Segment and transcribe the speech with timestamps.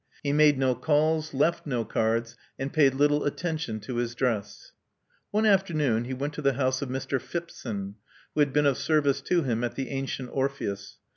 [0.23, 4.71] He made no calls, left no cards, and paid little attt^*: a to his dress.
[5.29, 7.21] One afternoon he went to the house of Mr.
[7.21, 7.97] Phipson,
[8.33, 10.31] who had been of service to him at the Antient.
[10.33, 10.97] Orpheus.